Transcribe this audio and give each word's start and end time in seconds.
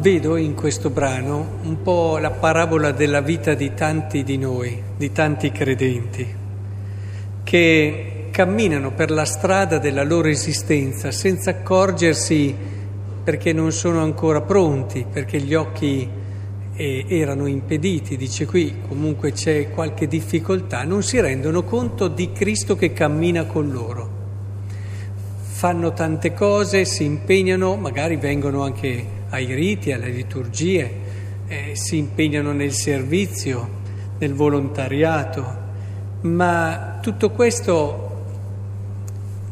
vedo 0.00 0.36
in 0.36 0.54
questo 0.54 0.88
brano 0.88 1.58
un 1.62 1.82
po' 1.82 2.16
la 2.16 2.30
parabola 2.30 2.90
della 2.90 3.20
vita 3.20 3.52
di 3.52 3.74
tanti 3.74 4.24
di 4.24 4.38
noi, 4.38 4.82
di 4.96 5.12
tanti 5.12 5.52
credenti, 5.52 6.26
che 7.44 8.28
camminano 8.30 8.92
per 8.92 9.10
la 9.10 9.26
strada 9.26 9.78
della 9.78 10.02
loro 10.02 10.28
esistenza 10.28 11.10
senza 11.10 11.50
accorgersi 11.50 12.56
perché 13.22 13.52
non 13.52 13.72
sono 13.72 14.02
ancora 14.02 14.40
pronti, 14.40 15.04
perché 15.10 15.38
gli 15.38 15.52
occhi 15.52 16.08
eh, 16.72 17.04
erano 17.06 17.46
impediti, 17.46 18.16
dice 18.16 18.46
qui, 18.46 18.80
comunque 18.88 19.32
c'è 19.32 19.68
qualche 19.68 20.08
difficoltà, 20.08 20.82
non 20.82 21.02
si 21.02 21.20
rendono 21.20 21.62
conto 21.62 22.08
di 22.08 22.32
Cristo 22.32 22.74
che 22.74 22.94
cammina 22.94 23.44
con 23.44 23.70
loro. 23.70 24.18
Fanno 25.42 25.92
tante 25.92 26.32
cose, 26.32 26.86
si 26.86 27.04
impegnano, 27.04 27.76
magari 27.76 28.16
vengono 28.16 28.62
anche 28.62 29.18
ai 29.30 29.54
riti, 29.54 29.92
alle 29.92 30.10
liturgie, 30.10 31.18
eh, 31.46 31.72
si 31.74 31.96
impegnano 31.96 32.52
nel 32.52 32.72
servizio, 32.72 33.78
nel 34.18 34.34
volontariato, 34.34 35.58
ma 36.22 36.98
tutto 37.00 37.30
questo 37.30 38.08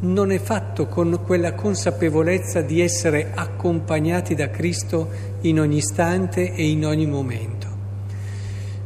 non 0.01 0.31
è 0.31 0.39
fatto 0.39 0.87
con 0.87 1.21
quella 1.25 1.53
consapevolezza 1.55 2.61
di 2.61 2.79
essere 2.79 3.31
accompagnati 3.33 4.33
da 4.33 4.49
Cristo 4.49 5.09
in 5.41 5.59
ogni 5.59 5.77
istante 5.77 6.53
e 6.53 6.69
in 6.69 6.85
ogni 6.85 7.05
momento. 7.05 7.67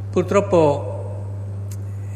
Purtroppo 0.09 0.93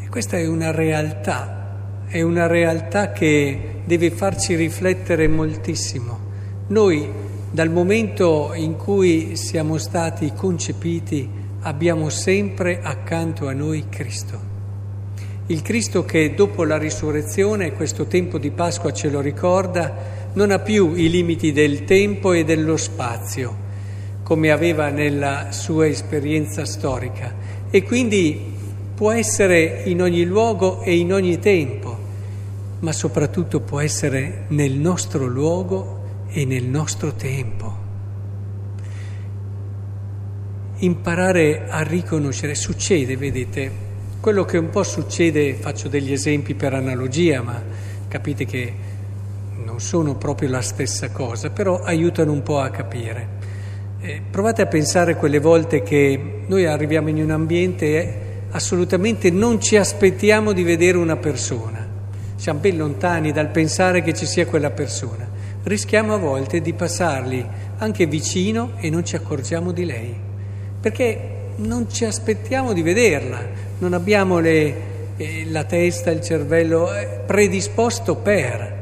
questa 0.09 0.37
è 0.37 0.47
una 0.47 0.71
realtà, 0.71 2.05
è 2.07 2.21
una 2.21 2.47
realtà 2.47 3.11
che 3.11 3.81
deve 3.83 4.09
farci 4.09 4.55
riflettere 4.55 5.27
moltissimo. 5.27 6.19
Noi 6.67 7.07
dal 7.57 7.71
momento 7.71 8.51
in 8.53 8.75
cui 8.75 9.35
siamo 9.35 9.79
stati 9.79 10.31
concepiti 10.35 11.27
abbiamo 11.61 12.07
sempre 12.09 12.81
accanto 12.83 13.47
a 13.47 13.53
noi 13.53 13.85
Cristo. 13.89 14.39
Il 15.47 15.63
Cristo 15.63 16.05
che 16.05 16.35
dopo 16.35 16.63
la 16.65 16.77
risurrezione, 16.77 17.73
questo 17.73 18.05
tempo 18.05 18.37
di 18.37 18.51
Pasqua 18.51 18.93
ce 18.93 19.09
lo 19.09 19.21
ricorda, 19.21 19.91
non 20.33 20.51
ha 20.51 20.59
più 20.59 20.93
i 20.93 21.09
limiti 21.09 21.51
del 21.51 21.83
tempo 21.83 22.31
e 22.31 22.43
dello 22.43 22.77
spazio, 22.77 23.55
come 24.21 24.51
aveva 24.51 24.89
nella 24.89 25.47
sua 25.49 25.87
esperienza 25.87 26.63
storica, 26.63 27.33
e 27.71 27.81
quindi 27.81 28.53
può 28.93 29.11
essere 29.11 29.81
in 29.85 30.03
ogni 30.03 30.25
luogo 30.25 30.83
e 30.83 30.95
in 30.95 31.11
ogni 31.11 31.39
tempo, 31.39 31.97
ma 32.81 32.91
soprattutto 32.91 33.61
può 33.61 33.79
essere 33.79 34.43
nel 34.49 34.73
nostro 34.73 35.25
luogo 35.25 35.96
e 36.29 36.45
nel 36.45 36.65
nostro 36.65 37.13
tempo. 37.13 37.85
Imparare 40.79 41.67
a 41.67 41.81
riconoscere, 41.81 42.53
succede, 42.53 43.17
vedete, 43.17 43.71
quello 44.19 44.45
che 44.45 44.57
un 44.57 44.69
po' 44.69 44.83
succede, 44.83 45.55
faccio 45.55 45.87
degli 45.87 46.11
esempi 46.11 46.53
per 46.53 46.73
analogia, 46.73 47.41
ma 47.41 47.61
capite 48.07 48.45
che 48.45 48.73
non 49.63 49.79
sono 49.79 50.15
proprio 50.15 50.49
la 50.49 50.61
stessa 50.61 51.09
cosa, 51.11 51.49
però 51.49 51.79
aiutano 51.79 52.31
un 52.31 52.43
po' 52.43 52.59
a 52.59 52.69
capire. 52.69 53.35
Eh, 53.99 54.21
provate 54.29 54.61
a 54.61 54.67
pensare 54.67 55.15
quelle 55.15 55.39
volte 55.39 55.81
che 55.81 56.43
noi 56.45 56.65
arriviamo 56.65 57.09
in 57.09 57.21
un 57.21 57.31
ambiente 57.31 57.85
e 57.85 58.17
assolutamente 58.51 59.31
non 59.31 59.59
ci 59.59 59.75
aspettiamo 59.75 60.53
di 60.53 60.63
vedere 60.63 60.97
una 60.97 61.17
persona, 61.17 61.85
siamo 62.35 62.59
ben 62.59 62.77
lontani 62.77 63.31
dal 63.31 63.49
pensare 63.49 64.01
che 64.03 64.13
ci 64.13 64.25
sia 64.25 64.45
quella 64.45 64.69
persona 64.69 65.26
rischiamo 65.67 66.13
a 66.13 66.17
volte 66.17 66.61
di 66.61 66.73
passarli 66.73 67.45
anche 67.77 68.05
vicino 68.07 68.71
e 68.77 68.89
non 68.89 69.05
ci 69.05 69.15
accorgiamo 69.15 69.71
di 69.71 69.85
lei, 69.85 70.15
perché 70.79 71.35
non 71.57 71.91
ci 71.91 72.05
aspettiamo 72.05 72.71
di 72.71 72.81
vederla, 72.81 73.39
non 73.79 73.93
abbiamo 73.93 74.39
le, 74.39 74.75
eh, 75.17 75.45
la 75.49 75.65
testa, 75.65 76.09
il 76.09 76.21
cervello 76.21 76.93
eh, 76.93 77.21
predisposto 77.25 78.15
per. 78.15 78.75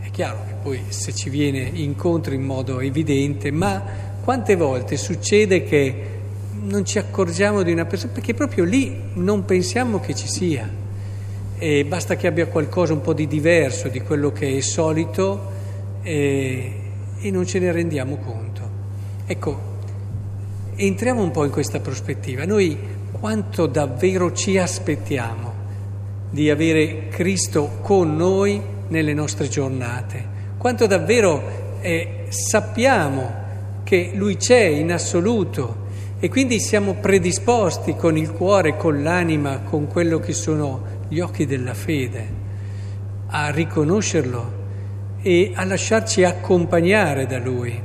È 0.00 0.10
chiaro 0.10 0.44
che 0.46 0.54
poi 0.62 0.80
se 0.88 1.14
ci 1.14 1.28
viene 1.28 1.70
incontro 1.74 2.32
in 2.32 2.42
modo 2.42 2.80
evidente, 2.80 3.50
ma 3.50 3.82
quante 4.24 4.56
volte 4.56 4.96
succede 4.96 5.62
che 5.62 6.14
non 6.62 6.86
ci 6.86 6.98
accorgiamo 6.98 7.62
di 7.62 7.70
una 7.70 7.84
persona 7.84 8.12
perché 8.12 8.32
proprio 8.32 8.64
lì 8.64 8.98
non 9.14 9.44
pensiamo 9.44 10.00
che 10.00 10.14
ci 10.14 10.26
sia 10.26 10.68
e 11.58 11.84
basta 11.84 12.16
che 12.16 12.26
abbia 12.26 12.46
qualcosa 12.46 12.92
un 12.92 13.02
po' 13.02 13.12
di 13.12 13.26
diverso 13.26 13.88
di 13.88 14.00
quello 14.00 14.32
che 14.32 14.56
è 14.56 14.60
solito 14.60 15.54
e, 16.06 16.72
e 17.18 17.30
non 17.32 17.44
ce 17.44 17.58
ne 17.58 17.72
rendiamo 17.72 18.16
conto. 18.18 18.70
Ecco, 19.26 19.60
entriamo 20.76 21.20
un 21.20 21.32
po' 21.32 21.44
in 21.44 21.50
questa 21.50 21.80
prospettiva. 21.80 22.44
Noi 22.44 22.78
quanto 23.10 23.66
davvero 23.66 24.32
ci 24.32 24.56
aspettiamo 24.56 25.54
di 26.30 26.48
avere 26.48 27.08
Cristo 27.08 27.78
con 27.82 28.14
noi 28.14 28.62
nelle 28.86 29.14
nostre 29.14 29.48
giornate? 29.48 30.34
Quanto 30.56 30.86
davvero 30.86 31.78
eh, 31.80 32.26
sappiamo 32.28 33.44
che 33.82 34.12
Lui 34.14 34.36
c'è 34.36 34.62
in 34.62 34.92
assoluto 34.92 35.84
e 36.20 36.28
quindi 36.28 36.60
siamo 36.60 36.94
predisposti 36.94 37.96
con 37.96 38.16
il 38.16 38.30
cuore, 38.30 38.76
con 38.76 39.02
l'anima, 39.02 39.58
con 39.58 39.88
quello 39.88 40.20
che 40.20 40.32
sono 40.32 40.94
gli 41.08 41.18
occhi 41.18 41.46
della 41.46 41.74
fede 41.74 42.44
a 43.26 43.50
riconoscerlo 43.50 44.55
e 45.26 45.50
a 45.54 45.64
lasciarci 45.64 46.22
accompagnare 46.22 47.26
da 47.26 47.40
Lui. 47.40 47.76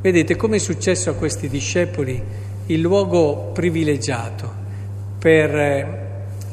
Vedete 0.00 0.36
come 0.36 0.56
è 0.56 0.58
successo 0.58 1.10
a 1.10 1.14
questi 1.14 1.50
discepoli 1.50 2.18
il 2.64 2.80
luogo 2.80 3.50
privilegiato 3.52 4.50
per 5.18 5.54
eh, 5.54 5.86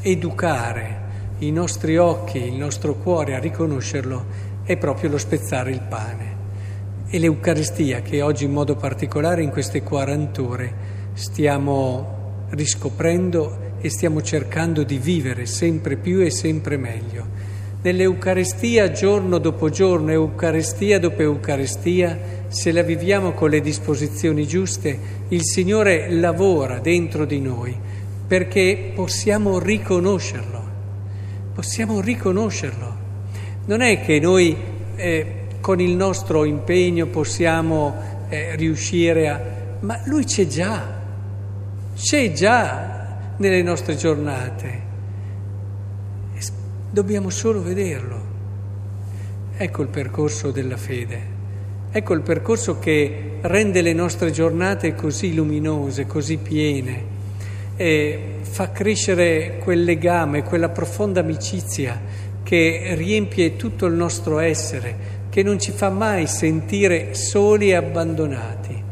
educare 0.01 1.05
i 1.37 1.51
nostri 1.51 1.95
occhi, 1.95 2.37
il 2.37 2.55
nostro 2.55 2.95
cuore 2.95 3.35
a 3.35 3.39
riconoscerlo 3.39 4.25
è 4.65 4.75
proprio 4.75 5.09
lo 5.09 5.17
spezzare 5.17 5.71
il 5.71 5.81
pane. 5.87 6.35
E 7.07 7.17
l'Eucaristia 7.17 8.01
che 8.01 8.21
oggi 8.21 8.43
in 8.43 8.51
modo 8.51 8.75
particolare 8.75 9.41
in 9.41 9.51
queste 9.51 9.83
40 9.83 10.41
ore 10.41 10.73
stiamo 11.13 12.47
riscoprendo 12.49 13.75
e 13.79 13.89
stiamo 13.89 14.21
cercando 14.21 14.83
di 14.83 14.97
vivere 14.97 15.45
sempre 15.45 15.95
più 15.95 16.19
e 16.19 16.29
sempre 16.29 16.75
meglio 16.75 17.36
nell'Eucarestia 17.87 18.91
giorno 18.91 19.37
dopo 19.37 19.69
giorno, 19.69 20.11
Eucarestia 20.11 20.99
dopo 20.99 21.21
Eucarestia, 21.21 22.19
se 22.49 22.73
la 22.73 22.81
viviamo 22.81 23.31
con 23.31 23.49
le 23.49 23.61
disposizioni 23.61 24.45
giuste, 24.45 24.99
il 25.29 25.45
Signore 25.45 26.11
lavora 26.11 26.79
dentro 26.79 27.23
di 27.23 27.39
noi 27.39 27.73
perché 28.27 28.91
possiamo 28.93 29.57
riconoscerlo, 29.57 30.61
possiamo 31.53 32.01
riconoscerlo. 32.01 33.05
Non 33.67 33.79
è 33.79 34.01
che 34.01 34.19
noi 34.19 34.53
eh, 34.97 35.25
con 35.61 35.79
il 35.79 35.95
nostro 35.95 36.43
impegno 36.43 37.05
possiamo 37.05 37.95
eh, 38.27 38.53
riuscire 38.57 39.29
a... 39.29 39.41
ma 39.79 40.01
Lui 40.07 40.25
c'è 40.25 40.45
già, 40.45 40.83
c'è 41.95 42.33
già 42.33 43.33
nelle 43.37 43.61
nostre 43.61 43.95
giornate 43.95 44.86
dobbiamo 46.89 47.29
solo 47.29 47.61
vederlo. 47.61 48.35
Ecco 49.57 49.81
il 49.81 49.87
percorso 49.87 50.51
della 50.51 50.77
fede, 50.77 51.21
ecco 51.91 52.13
il 52.13 52.21
percorso 52.21 52.77
che 52.77 53.37
rende 53.41 53.81
le 53.81 53.93
nostre 53.93 54.31
giornate 54.31 54.93
così 54.93 55.33
luminose, 55.33 56.05
così 56.05 56.37
piene, 56.37 57.15
fa 58.41 58.71
crescere 58.71 59.57
quel 59.63 59.83
legame, 59.83 60.43
quella 60.43 60.69
profonda 60.69 61.21
amicizia 61.21 61.99
che 62.43 62.93
riempie 62.95 63.55
tutto 63.55 63.85
il 63.87 63.93
nostro 63.93 64.39
essere, 64.39 65.15
che 65.29 65.43
non 65.43 65.59
ci 65.59 65.71
fa 65.71 65.89
mai 65.89 66.27
sentire 66.27 67.13
soli 67.13 67.69
e 67.69 67.75
abbandonati. 67.75 68.83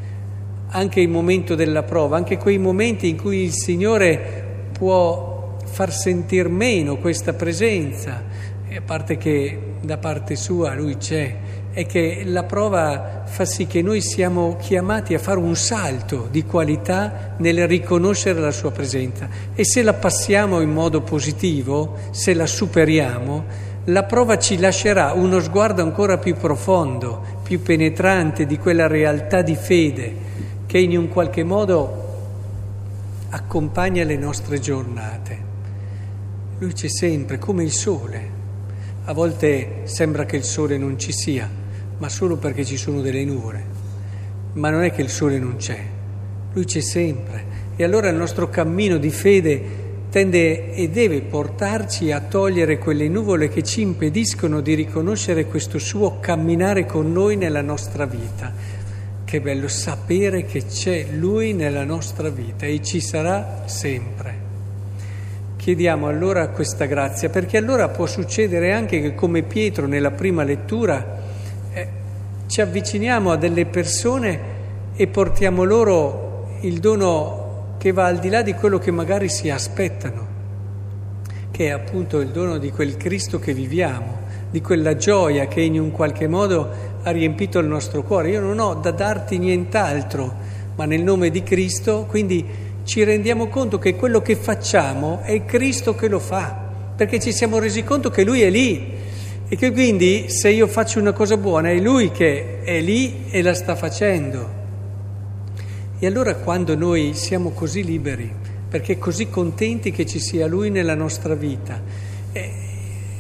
Anche 0.70 1.00
il 1.00 1.10
momento 1.10 1.56
della 1.56 1.84
prova, 1.84 2.18
anche 2.18 2.38
quei 2.38 2.58
momenti 2.58 3.08
in 3.08 3.18
cui 3.18 3.44
il 3.44 3.54
Signore 3.54 4.44
può 4.72 5.35
far 5.76 5.92
sentire 5.92 6.48
meno 6.48 6.96
questa 6.96 7.34
presenza, 7.34 8.24
a 8.74 8.82
parte 8.86 9.18
che 9.18 9.60
da 9.82 9.98
parte 9.98 10.38
sua 10.38 10.74
lui 10.74 10.96
c'è, 10.96 11.36
è 11.74 11.86
che 11.86 12.24
la 12.24 12.44
prova 12.44 13.24
fa 13.26 13.44
sì 13.44 13.68
che 13.68 13.82
noi 13.82 14.00
siamo 14.00 14.56
chiamati 14.56 15.14
a 15.14 15.20
fare 15.20 15.38
un 15.38 15.54
salto 15.58 16.30
di 16.32 16.46
qualità 16.46 17.36
nel 17.40 17.68
riconoscere 17.68 18.40
la 18.40 18.52
sua 18.52 18.72
presenza 18.72 19.28
e 19.54 19.66
se 19.66 19.84
la 19.84 19.92
passiamo 19.92 20.62
in 20.62 20.72
modo 20.72 21.02
positivo, 21.02 21.98
se 22.12 22.34
la 22.34 22.48
superiamo, 22.48 23.44
la 23.84 24.04
prova 24.04 24.38
ci 24.38 24.58
lascerà 24.58 25.12
uno 25.12 25.42
sguardo 25.42 25.82
ancora 25.82 26.18
più 26.18 26.36
profondo, 26.36 27.22
più 27.44 27.62
penetrante 27.62 28.46
di 28.46 28.58
quella 28.58 28.88
realtà 28.88 29.42
di 29.42 29.56
fede 29.56 30.16
che 30.68 30.78
in 30.78 30.98
un 30.98 31.10
qualche 31.10 31.44
modo 31.44 32.04
accompagna 33.32 34.06
le 34.06 34.16
nostre 34.16 34.62
giornate. 34.62 35.55
Lui 36.58 36.72
c'è 36.72 36.88
sempre, 36.88 37.38
come 37.38 37.64
il 37.64 37.72
sole. 37.72 38.30
A 39.06 39.14
volte 39.14 39.82
sembra 39.84 40.26
che 40.26 40.38
il 40.38 40.44
sole 40.44 40.78
non 40.78 40.98
ci 40.98 41.12
sia, 41.12 41.50
ma 41.98 42.08
solo 42.08 42.38
perché 42.38 42.64
ci 42.64 42.78
sono 42.78 43.02
delle 43.02 43.26
nuvole. 43.26 43.84
ma 44.54 44.70
non 44.70 44.84
è 44.84 44.92
che 44.92 45.02
il 45.02 45.10
sole 45.10 45.38
non 45.38 45.58
c'è, 45.58 45.78
lui 46.54 46.64
c'è 46.64 46.80
sempre. 46.80 47.64
E 47.76 47.84
allora 47.84 48.08
il 48.08 48.16
nostro 48.16 48.50
cammino 48.50 48.98
di 48.98 49.10
fede 49.10 49.84
tende 50.10 50.74
e 50.74 50.90
deve 50.90 51.22
portarci 51.22 52.14
a 52.14 52.22
togliere 52.22 52.78
quelle 52.78 53.10
nuvole 53.10 53.50
che 53.50 53.64
ci 53.64 53.82
impediscono 53.82 54.62
di 54.62 54.74
riconoscere 54.74 55.46
questo 55.48 55.78
suo 55.78 56.20
camminare 56.22 56.86
con 56.86 57.12
noi 57.12 57.36
nella 57.36 57.62
nostra 57.62 58.06
vita. 58.06 58.54
Che 59.26 59.42
bello 59.42 59.68
sapere 59.68 60.46
che 60.46 60.66
c'è 60.66 61.08
Lui 61.12 61.52
nella 61.52 61.84
nostra 61.84 62.30
vita 62.30 62.66
e 62.66 62.82
ci 62.82 63.02
sarà 63.02 63.64
sempre. 63.66 64.45
Chiediamo 65.66 66.06
allora 66.06 66.50
questa 66.50 66.86
grazia, 66.86 67.30
perché 67.30 67.58
allora 67.58 67.90
può 67.90 68.06
succedere 68.06 68.72
anche 68.72 69.02
che 69.02 69.16
come 69.16 69.42
Pietro 69.42 69.88
nella 69.88 70.12
prima 70.12 70.44
lettura 70.44 71.18
eh, 71.74 71.88
ci 72.46 72.62
avviciniamo 72.62 73.32
a 73.32 73.36
delle 73.36 73.66
persone 73.66 74.40
e 74.96 75.08
portiamo 75.08 75.64
loro 75.64 76.50
il 76.62 76.78
dono 76.80 77.78
che 77.80 77.92
va 77.92 78.06
al 78.06 78.20
di 78.20 78.30
là 78.30 78.44
di 78.44 78.54
quello 78.54 78.78
che 78.78 78.92
magari 78.92 79.28
si 79.28 79.50
aspettano, 79.50 80.28
che 81.50 81.66
è 81.66 81.72
appunto 81.72 82.20
il 82.20 82.28
dono 82.28 82.60
di 82.60 82.70
quel 82.70 82.96
Cristo 82.96 83.40
che 83.40 83.56
viviamo, 83.56 84.20
di 84.52 84.62
quella 84.62 84.96
gioia 84.96 85.48
che 85.48 85.62
in 85.62 85.80
un 85.80 85.90
qualche 85.90 86.28
modo 86.28 86.70
ha 87.02 87.10
riempito 87.10 87.58
il 87.58 87.66
nostro 87.66 88.04
cuore. 88.04 88.30
Io 88.30 88.40
non 88.40 88.60
ho 88.60 88.76
da 88.76 88.92
darti 88.92 89.40
nient'altro, 89.40 90.32
ma 90.76 90.86
nel 90.86 91.02
nome 91.02 91.32
di 91.32 91.42
Cristo, 91.42 92.06
quindi 92.08 92.46
ci 92.86 93.04
rendiamo 93.04 93.48
conto 93.48 93.80
che 93.80 93.96
quello 93.96 94.22
che 94.22 94.36
facciamo 94.36 95.22
è 95.24 95.44
Cristo 95.44 95.96
che 95.96 96.08
lo 96.08 96.20
fa, 96.20 96.56
perché 96.96 97.20
ci 97.20 97.34
siamo 97.34 97.58
resi 97.58 97.84
conto 97.84 98.12
che 98.12 98.24
Lui 98.24 98.44
è 98.44 98.50
lì 98.52 98.94
e 99.48 99.56
che 99.56 99.72
quindi 99.72 100.30
se 100.30 100.50
io 100.50 100.68
faccio 100.68 101.00
una 101.00 101.12
cosa 101.12 101.36
buona 101.36 101.70
è 101.70 101.80
Lui 101.80 102.12
che 102.12 102.62
è 102.62 102.80
lì 102.82 103.26
e 103.32 103.42
la 103.42 103.56
sta 103.56 103.76
facendo. 103.76 104.64
E 105.98 106.06
allora 106.06 106.36
quando 106.36 106.76
noi 106.76 107.16
siamo 107.16 107.50
così 107.50 107.84
liberi, 107.84 108.32
perché 108.70 109.00
così 109.00 109.30
contenti 109.30 109.90
che 109.92 110.06
ci 110.06 110.20
sia 110.20 110.46
Lui 110.46 110.70
nella 110.70 110.96
nostra 110.96 111.34
vita, 111.34 111.82
eh, 112.32 112.52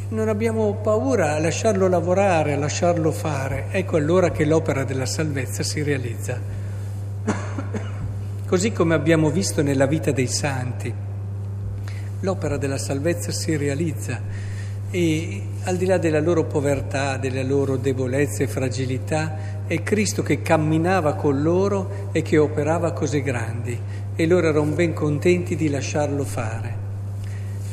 non 0.10 0.30
abbiamo 0.30 0.76
paura 0.76 1.34
a 1.34 1.40
lasciarlo 1.40 1.88
lavorare, 1.88 2.54
a 2.54 2.58
lasciarlo 2.58 3.12
fare, 3.12 3.66
ecco 3.72 3.98
allora 3.98 4.30
che 4.30 4.46
l'opera 4.46 4.84
della 4.84 5.08
salvezza 5.08 5.64
si 5.64 5.82
realizza 5.82 6.40
così 8.56 8.72
come 8.72 8.94
abbiamo 8.94 9.30
visto 9.30 9.62
nella 9.62 9.86
vita 9.86 10.12
dei 10.12 10.28
santi. 10.28 10.94
L'opera 12.22 12.56
della 12.56 12.78
salvezza 12.78 13.30
si 13.34 13.58
realizza 13.58 14.22
e 14.90 15.42
al 15.66 15.76
di 15.76 15.86
là 15.86 15.98
della 15.98 16.22
loro 16.22 16.46
povertà, 16.46 17.18
delle 17.18 17.44
loro 17.44 17.76
debolezze 17.76 18.44
e 18.44 18.48
fragilità, 18.48 19.66
è 19.68 19.84
Cristo 19.84 20.24
che 20.24 20.42
camminava 20.42 21.16
con 21.16 21.42
loro 21.42 22.08
e 22.14 22.22
che 22.22 22.38
operava 22.38 22.94
cose 22.94 23.22
grandi 23.22 23.78
e 24.16 24.26
loro 24.26 24.48
erano 24.48 24.72
ben 24.72 24.94
contenti 24.94 25.58
di 25.58 25.68
lasciarlo 25.68 26.24
fare. 26.24 26.78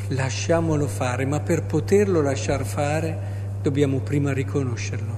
Lasciamolo 0.09 0.87
fare, 0.87 1.25
ma 1.25 1.39
per 1.39 1.63
poterlo 1.63 2.21
lasciar 2.21 2.65
fare 2.65 3.17
dobbiamo 3.61 3.99
prima 3.99 4.33
riconoscerlo. 4.33 5.17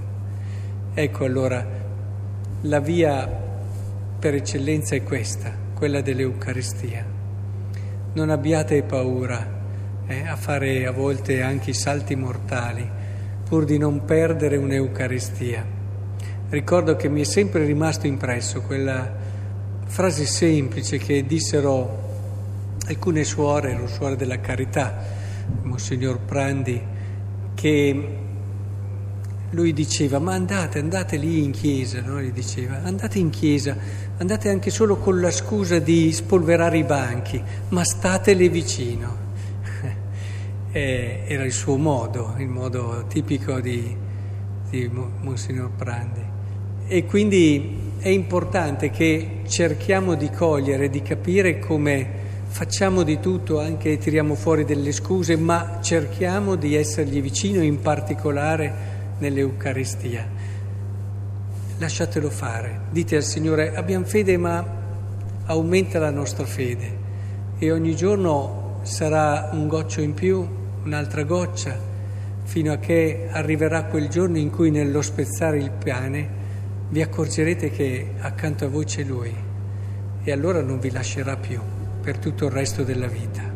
Ecco 0.94 1.26
allora 1.26 1.66
la 2.62 2.80
via 2.80 3.46
per 4.26 4.34
eccellenza 4.34 4.96
è 4.96 5.04
questa, 5.04 5.56
quella 5.76 6.02
dell'Eucaristia. 6.02 7.06
Non 8.14 8.32
abbiate 8.32 8.82
paura 8.82 9.48
eh, 10.08 10.28
a 10.28 10.36
fare 10.36 10.88
a 10.88 10.92
volte 10.92 11.44
anche 11.44 11.70
i 11.70 11.74
salti 11.76 12.16
mortali, 12.16 12.90
pur 13.48 13.66
di 13.66 13.78
non 13.78 14.04
perdere 14.04 14.58
un'Eucaristia. 14.58 15.64
Ricordo 16.50 16.96
che 16.96 17.08
mi 17.08 17.22
è 17.22 17.24
sempre 17.24 17.66
rimasto 17.66 18.08
impresso 18.08 18.64
quella 18.64 19.14
frase 19.86 20.26
semplice 20.26 20.98
che 20.98 21.24
dissero 21.28 22.78
alcune 22.88 23.24
suore, 23.24 23.78
lo 23.78 23.86
suore 23.86 24.16
della 24.16 24.40
carità, 24.40 25.04
Monsignor 25.62 26.18
Prandi, 26.22 26.82
che 27.54 28.25
lui 29.52 29.74
diceva 29.74 30.20
ma 30.20 30.34
andate, 30.34 30.80
andate 30.80 31.18
lì 31.18 31.44
in 31.44 31.52
chiesa, 31.52 32.02
no? 32.02 32.22
gli 32.22 32.32
diceva, 32.32 32.82
andate 32.84 33.20
in 33.20 33.30
chiesa, 33.30 33.78
andate 34.18 34.50
anche 34.50 34.70
solo 34.70 34.98
con 34.98 35.20
la 35.20 35.32
scusa 35.32 35.80
di 35.80 36.12
spolverare 36.12 36.78
i 36.78 36.84
banchi, 36.84 37.42
ma 37.70 37.84
statele 37.84 38.50
vicino. 38.50 39.24
Era 40.72 41.44
il 41.44 41.54
suo 41.54 41.78
modo, 41.78 42.36
il 42.38 42.48
modo 42.48 43.06
tipico 43.08 43.60
di, 43.60 43.96
di 44.70 44.90
Monsignor 45.22 45.70
Prandi. 45.72 46.22
E 46.88 47.06
quindi 47.06 47.94
è 48.00 48.10
importante 48.10 48.90
che 48.90 49.42
cerchiamo 49.48 50.16
di 50.16 50.30
cogliere, 50.30 50.90
di 50.90 51.02
capire 51.02 51.60
come 51.60 52.24
facciamo 52.48 53.04
di 53.04 53.20
tutto, 53.20 53.60
anche 53.60 53.98
tiriamo 53.98 54.36
fuori 54.36 54.64
delle 54.64 54.92
scuse, 54.92 55.36
ma 55.36 55.80
cerchiamo 55.82 56.56
di 56.56 56.76
essergli 56.76 57.22
vicino, 57.22 57.62
in 57.62 57.82
particolare 57.82 58.95
nell'Eucaristia. 59.18 60.28
Lasciatelo 61.78 62.30
fare, 62.30 62.82
dite 62.90 63.16
al 63.16 63.24
Signore 63.24 63.76
abbiamo 63.76 64.06
fede 64.06 64.38
ma 64.38 64.66
aumenta 65.46 66.00
la 66.00 66.10
nostra 66.10 66.46
fede 66.46 67.04
e 67.58 67.72
ogni 67.72 67.96
giorno 67.96 68.80
sarà 68.84 69.50
un 69.52 69.68
goccio 69.68 70.02
in 70.02 70.14
più, 70.14 70.48
un'altra 70.84 71.24
goccia, 71.24 71.78
fino 72.44 72.72
a 72.72 72.78
che 72.78 73.28
arriverà 73.32 73.86
quel 73.86 74.08
giorno 74.08 74.38
in 74.38 74.50
cui 74.52 74.72
nello 74.72 75.02
spezzare 75.02 75.58
il 75.58 75.72
pane 75.72 76.44
vi 76.90 77.02
accorgerete 77.02 77.72
che 77.72 78.12
accanto 78.20 78.66
a 78.66 78.68
voi 78.70 78.86
c'è 78.86 79.04
Lui 79.04 79.34
e 80.24 80.32
allora 80.32 80.62
non 80.62 80.80
vi 80.80 80.92
lascerà 80.92 81.36
più 81.36 81.60
per 82.02 82.18
tutto 82.18 82.46
il 82.46 82.52
resto 82.52 82.84
della 82.84 83.08
vita. 83.08 83.55